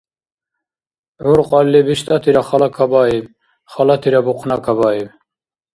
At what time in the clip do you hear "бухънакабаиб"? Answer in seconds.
4.25-5.09